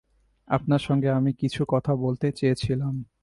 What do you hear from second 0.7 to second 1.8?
সঙ্গে আমি কিছু